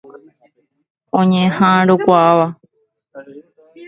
[1.19, 2.47] Oñeha'ãrõkuaáva.